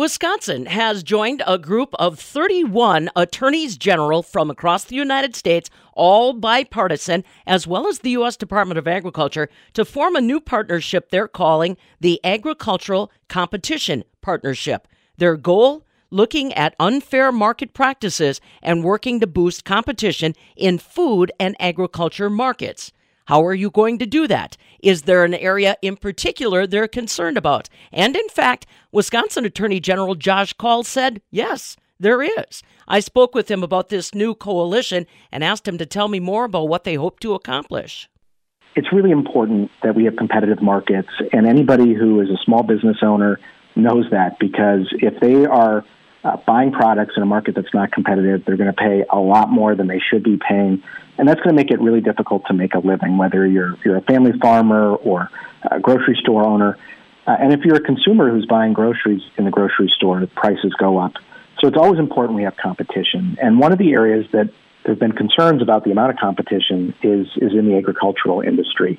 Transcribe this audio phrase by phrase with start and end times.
[0.00, 6.32] Wisconsin has joined a group of 31 attorneys general from across the United States, all
[6.32, 8.34] bipartisan, as well as the U.S.
[8.34, 14.88] Department of Agriculture, to form a new partnership they're calling the Agricultural Competition Partnership.
[15.18, 15.84] Their goal?
[16.08, 22.90] Looking at unfair market practices and working to boost competition in food and agriculture markets.
[23.26, 24.56] How are you going to do that?
[24.82, 27.68] Is there an area in particular they're concerned about?
[27.92, 32.62] And in fact, Wisconsin Attorney General Josh Kaul said, yes, there is.
[32.88, 36.44] I spoke with him about this new coalition and asked him to tell me more
[36.44, 38.08] about what they hope to accomplish.
[38.74, 42.98] It's really important that we have competitive markets, and anybody who is a small business
[43.02, 43.38] owner
[43.76, 45.84] knows that because if they are
[46.24, 49.50] uh, buying products in a market that's not competitive, they're going to pay a lot
[49.50, 50.82] more than they should be paying
[51.20, 53.98] and that's going to make it really difficult to make a living, whether you're you're
[53.98, 55.30] a family farmer or
[55.70, 56.78] a grocery store owner.
[57.26, 60.72] Uh, and if you're a consumer who's buying groceries in the grocery store, the prices
[60.78, 61.12] go up.
[61.60, 63.36] So it's always important we have competition.
[63.42, 64.46] And one of the areas that
[64.82, 68.98] there have been concerns about the amount of competition is is in the agricultural industry.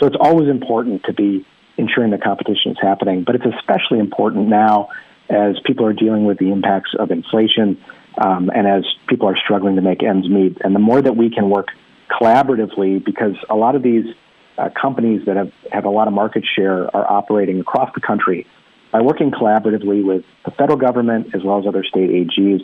[0.00, 4.48] So it's always important to be ensuring that competition is happening, but it's especially important
[4.48, 4.88] now
[5.32, 7.82] as people are dealing with the impacts of inflation
[8.22, 10.58] um, and as people are struggling to make ends meet.
[10.62, 11.68] And the more that we can work
[12.10, 14.04] collaboratively, because a lot of these
[14.58, 18.46] uh, companies that have, have a lot of market share are operating across the country,
[18.92, 22.60] by working collaboratively with the federal government as well as other state AGs,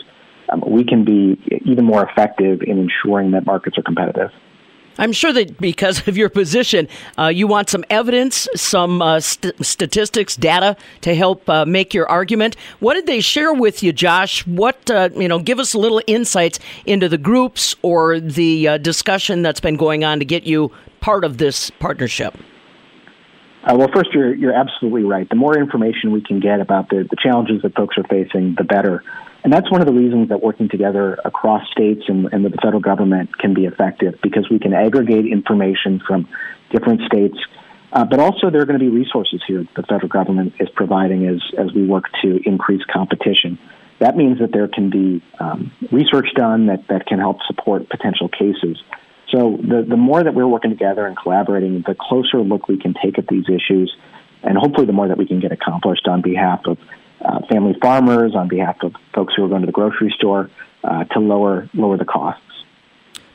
[0.51, 4.31] um, we can be even more effective in ensuring that markets are competitive.
[4.99, 9.65] I'm sure that because of your position, uh, you want some evidence, some uh, st-
[9.65, 12.57] statistics, data to help uh, make your argument.
[12.81, 14.47] What did they share with you, Josh?
[14.47, 15.39] What uh, you know?
[15.39, 20.05] Give us a little insights into the groups or the uh, discussion that's been going
[20.05, 22.37] on to get you part of this partnership.
[23.65, 25.29] Uh, well, first, you're you're absolutely right.
[25.29, 28.65] The more information we can get about the, the challenges that folks are facing, the
[28.65, 29.05] better.
[29.45, 32.81] And that's one of the reasons that working together across states and, and the federal
[32.81, 36.29] government can be effective because we can aggregate information from
[36.71, 37.39] different states.
[37.93, 40.69] Uh, but also, there are going to be resources here that the federal government is
[40.75, 43.59] providing as, as we work to increase competition.
[44.01, 48.29] That means that there can be um, research done that, that can help support potential
[48.29, 48.77] cases.
[49.31, 52.95] So, the, the more that we're working together and collaborating, the closer look we can
[53.03, 53.95] take at these issues,
[54.43, 56.79] and hopefully, the more that we can get accomplished on behalf of
[57.21, 60.51] uh, family farmers, on behalf of folks who are going to the grocery store
[60.85, 62.43] uh, to lower lower the costs.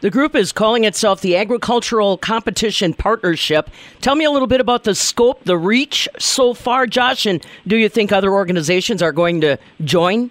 [0.01, 3.69] The group is calling itself the Agricultural Competition Partnership.
[4.01, 7.77] Tell me a little bit about the scope, the reach so far, Josh, and do
[7.77, 10.29] you think other organizations are going to join?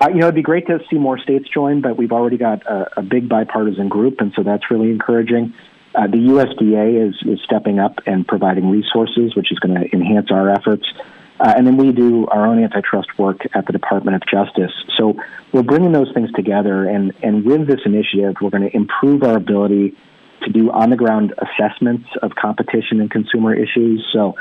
[0.00, 2.66] Uh, you know, it'd be great to see more states join, but we've already got
[2.66, 5.54] a, a big bipartisan group, and so that's really encouraging.
[5.94, 10.32] Uh, the USDA is, is stepping up and providing resources, which is going to enhance
[10.32, 10.86] our efforts.
[11.40, 14.72] Uh, and then we do our own antitrust work at the Department of Justice.
[14.96, 15.14] So
[15.52, 19.36] we're bringing those things together, and, and with this initiative, we're going to improve our
[19.36, 19.96] ability
[20.42, 24.04] to do on the ground assessments of competition and consumer issues.
[24.12, 24.34] So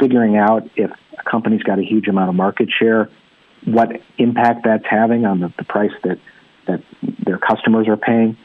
[0.00, 3.10] figuring out if a company's got a huge amount of market share,
[3.64, 3.88] what
[4.18, 6.18] impact that's having on the, the price that,
[6.66, 6.82] that
[7.24, 8.36] their customers are paying.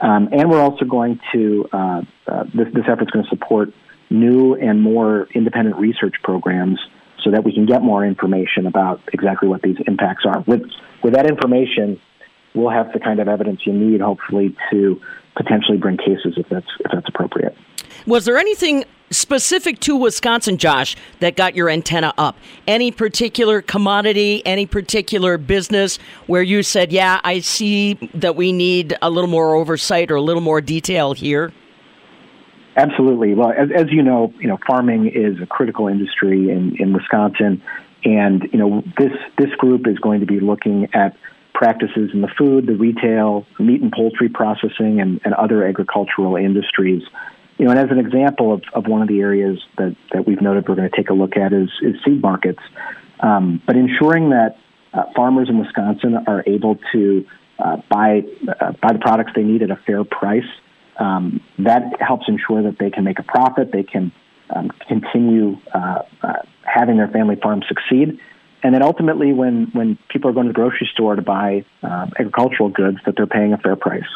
[0.00, 3.72] Um, and we're also going to, uh, uh, this, this effort's going to support
[4.10, 6.78] new and more independent research programs
[7.24, 10.42] so that we can get more information about exactly what these impacts are.
[10.46, 10.62] With
[11.02, 12.00] with that information,
[12.54, 15.00] we'll have the kind of evidence you need, hopefully, to
[15.36, 17.56] potentially bring cases if that's if that's appropriate.
[18.06, 22.36] Was there anything specific to Wisconsin, Josh, that got your antenna up?
[22.66, 28.96] Any particular commodity, any particular business where you said, "Yeah, I see that we need
[29.02, 31.52] a little more oversight or a little more detail here"?
[32.78, 33.34] Absolutely.
[33.34, 37.60] Well, as, as you know, you know, farming is a critical industry in, in Wisconsin,
[38.04, 41.16] and you know this this group is going to be looking at
[41.54, 47.02] practices in the food, the retail, meat and poultry processing, and, and other agricultural industries.
[47.58, 50.40] You know, and as an example of, of one of the areas that, that we've
[50.40, 52.62] noted we're going to take a look at is, is seed markets.
[53.18, 54.56] Um, but ensuring that
[54.94, 57.26] uh, farmers in Wisconsin are able to
[57.58, 60.46] uh, buy uh, buy the products they need at a fair price
[60.98, 64.12] um, that helps ensure that they can make a profit, they can
[64.54, 68.18] um, continue uh, uh, having their family farm succeed,
[68.62, 72.06] and then ultimately, when when people are going to the grocery store to buy uh,
[72.18, 74.08] agricultural goods, that they're paying a fair price.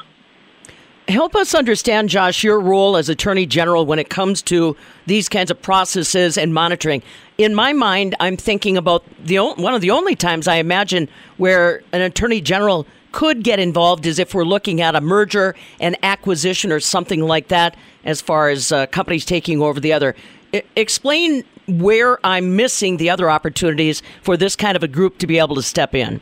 [1.08, 4.76] Help us understand, Josh, your role as Attorney General when it comes to
[5.06, 7.02] these kinds of processes and monitoring.
[7.38, 11.08] In my mind, I'm thinking about the one of the only times I imagine
[11.38, 15.96] where an Attorney General could get involved is if we're looking at a merger and
[16.02, 20.16] acquisition or something like that, as far as uh, companies taking over the other.
[20.52, 25.26] I- explain where I'm missing the other opportunities for this kind of a group to
[25.26, 26.20] be able to step in.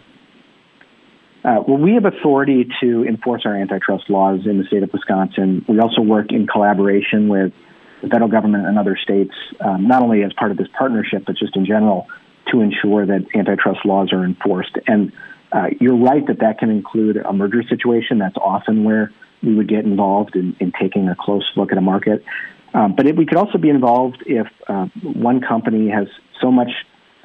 [1.43, 5.65] Uh, well, we have authority to enforce our antitrust laws in the state of Wisconsin.
[5.67, 7.53] We also work in collaboration with
[8.03, 11.37] the federal government and other states, um, not only as part of this partnership, but
[11.37, 12.09] just in general,
[12.53, 14.77] to ensure that antitrust laws are enforced.
[14.87, 15.13] And
[15.53, 18.19] uh, you're right that that can include a merger situation.
[18.19, 19.13] That's often where
[19.43, 22.25] we would get involved in, in taking a close look at a market.
[22.75, 26.07] Um, but it, we could also be involved if uh, one company has
[26.41, 26.71] so much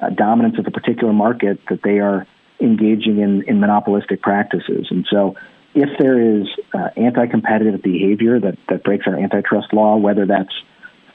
[0.00, 2.26] uh, dominance of a particular market that they are
[2.60, 4.88] engaging in, in monopolistic practices.
[4.90, 5.36] And so,
[5.74, 10.54] if there is uh, anti competitive behavior that, that breaks our antitrust law, whether that's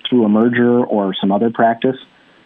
[0.08, 1.96] through a merger or some other practice,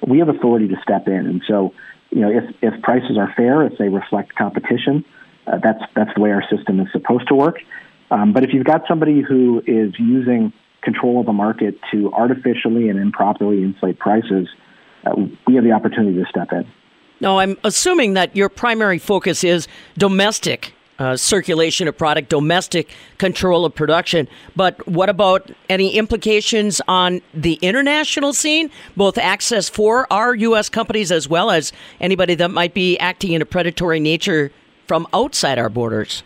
[0.05, 1.27] we have authority to step in.
[1.27, 1.73] And so,
[2.15, 5.03] you know, if, if prices are fair, if they reflect competition,
[5.47, 7.57] uh, that's, that's the way our system is supposed to work.
[8.09, 12.87] Um, but if you've got somebody who is using control of a market to artificially
[12.87, 14.47] and improperly inflate prices,
[15.05, 15.13] uh,
[15.45, 16.65] we have the opportunity to step in.
[17.19, 19.67] No, I'm assuming that your primary focus is
[19.97, 24.27] domestic uh, circulation of product, domestic control of production.
[24.55, 30.69] But what about any implications on the international scene, both access for our U.S.
[30.69, 34.51] companies as well as anybody that might be acting in a predatory nature
[34.87, 36.23] from outside our borders?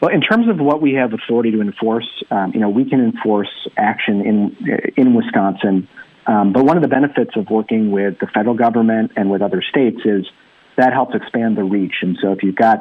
[0.00, 3.00] Well, in terms of what we have authority to enforce, um, you know, we can
[3.00, 5.86] enforce action in in Wisconsin
[6.26, 9.62] um, but one of the benefits of working with the federal government and with other
[9.62, 10.26] states is
[10.76, 11.96] that helps expand the reach.
[12.02, 12.80] And so if you've got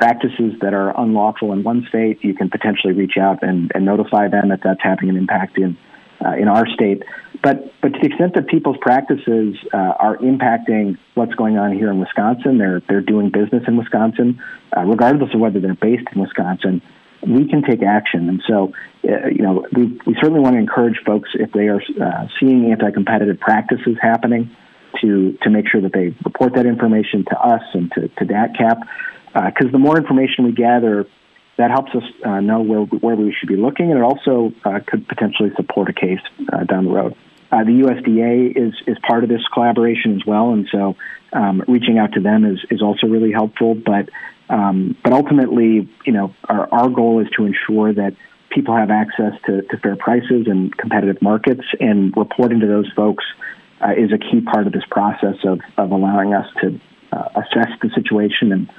[0.00, 4.28] practices that are unlawful in one state, you can potentially reach out and, and notify
[4.28, 5.76] them if that's having an impact in
[6.24, 7.02] uh, in our state.
[7.42, 11.90] But but to the extent that people's practices uh, are impacting what's going on here
[11.90, 14.42] in Wisconsin, they're they're doing business in Wisconsin,
[14.74, 16.80] uh, regardless of whether they're based in Wisconsin
[17.22, 18.30] we can take action.
[18.30, 18.72] And so,
[19.06, 22.72] uh, you know, we, we certainly want to encourage folks if they are uh, seeing
[22.72, 24.50] anti-competitive practices happening
[25.00, 28.80] to to make sure that they report that information to us and to, to DATCP,
[29.32, 31.06] because uh, the more information we gather,
[31.56, 34.80] that helps us uh, know where where we should be looking, and it also uh,
[34.86, 36.20] could potentially support a case
[36.52, 37.14] uh, down the road.
[37.52, 40.96] Uh, the USDA is is part of this collaboration as well, and so
[41.32, 43.74] um, reaching out to them is is also really helpful.
[43.74, 44.08] But
[44.48, 48.16] um, but ultimately, you know, our, our goal is to ensure that
[48.48, 53.24] people have access to, to fair prices and competitive markets, and reporting to those folks
[53.80, 56.80] uh, is a key part of this process of, of allowing us to
[57.12, 58.70] assess the situation and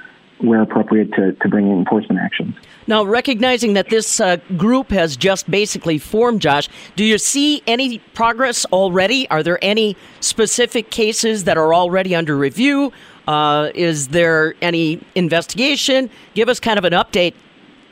[0.42, 2.54] where appropriate to, to bring enforcement actions.
[2.86, 7.98] Now, recognizing that this uh, group has just basically formed, Josh, do you see any
[7.98, 9.28] progress already?
[9.30, 12.92] Are there any specific cases that are already under review?
[13.26, 16.10] Uh, is there any investigation?
[16.34, 17.34] Give us kind of an update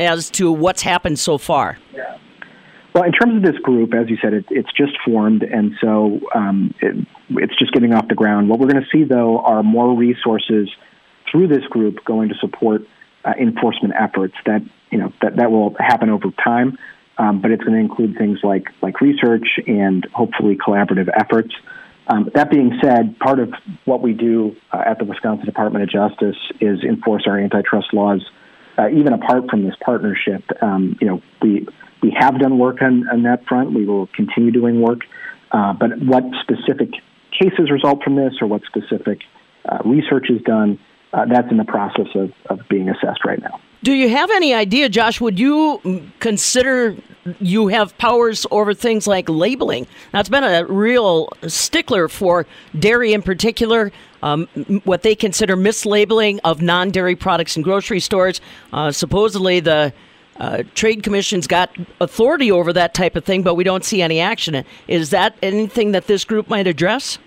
[0.00, 1.78] as to what's happened so far.
[1.94, 2.18] Yeah.
[2.94, 6.20] Well, in terms of this group, as you said, it, it's just formed, and so
[6.34, 8.48] um, it, it's just getting off the ground.
[8.48, 10.68] What we're going to see, though, are more resources
[11.30, 12.82] through this group going to support
[13.24, 14.34] uh, enforcement efforts.
[14.46, 16.78] That you know that that will happen over time,
[17.18, 21.54] um, but it's going to include things like like research and hopefully collaborative efforts.
[22.06, 23.52] Um, that being said, part of
[23.84, 28.28] what we do uh, at the Wisconsin Department of Justice is enforce our antitrust laws.
[28.76, 31.66] Uh, even apart from this partnership, um, you know, we
[32.02, 33.72] we have done work on, on that front.
[33.72, 35.00] We will continue doing work.
[35.52, 36.90] Uh, but what specific
[37.30, 39.20] cases result from this, or what specific
[39.68, 40.78] uh, research is done,
[41.12, 43.60] uh, that's in the process of, of being assessed right now.
[43.82, 45.20] Do you have any idea, Josh?
[45.20, 46.96] Would you consider
[47.40, 49.86] you have powers over things like labeling?
[50.12, 52.46] That's been a real stickler for
[52.78, 53.90] dairy in particular.
[54.22, 54.48] Um,
[54.84, 58.42] what they consider mislabeling of non dairy products in grocery stores.
[58.70, 59.94] Uh, supposedly, the
[60.36, 64.20] uh, Trade Commission's got authority over that type of thing, but we don't see any
[64.20, 64.62] action.
[64.88, 67.18] Is that anything that this group might address?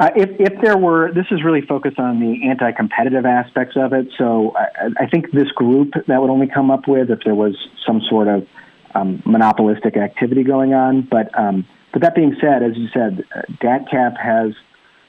[0.00, 4.06] Uh, if, if there were, this is really focused on the anti-competitive aspects of it.
[4.16, 7.54] So I, I, think this group that would only come up with if there was
[7.86, 8.46] some sort of
[8.94, 11.02] um, monopolistic activity going on.
[11.02, 14.54] But um, but that being said, as you said, uh, DATCP has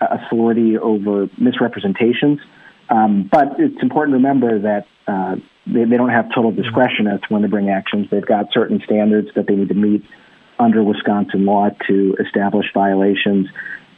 [0.01, 2.39] authority over misrepresentations.
[2.89, 5.35] Um, but it's important to remember that uh,
[5.67, 8.07] they, they don't have total discretion as to when they bring actions.
[8.11, 10.03] They've got certain standards that they need to meet
[10.59, 13.47] under Wisconsin law to establish violations.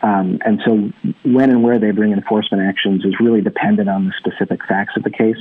[0.03, 0.91] Um, and so,
[1.24, 5.03] when and where they bring enforcement actions is really dependent on the specific facts of
[5.03, 5.38] the case.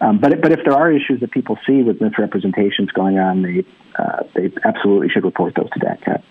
[0.00, 3.64] Um, but but if there are issues that people see with misrepresentations going on, they
[3.98, 6.22] uh, they absolutely should report those to DATCP.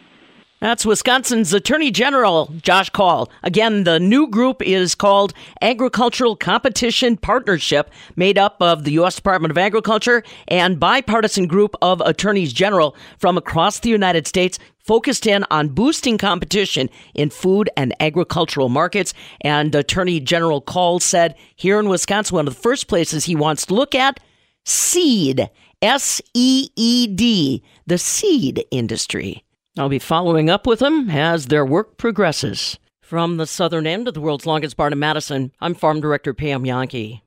[0.59, 3.29] That's Wisconsin's Attorney General, Josh Kaul.
[3.43, 9.17] Again, the new group is called Agricultural Competition Partnership, made up of the U.S.
[9.17, 15.27] Department of Agriculture and bipartisan group of attorneys general from across the United States, focused
[15.27, 19.13] in on boosting competition in food and agricultural markets.
[19.41, 23.67] And Attorney General Kaul said here in Wisconsin, one of the first places he wants
[23.67, 24.19] to look at
[24.65, 25.51] seed,
[25.83, 29.43] S E E D, the seed industry.
[29.77, 32.79] I'll be following up with them as their work progresses.
[33.01, 36.63] From the southern end of the world's longest barn in Madison, I'm Farm Director Pam
[36.63, 37.21] Jahnke.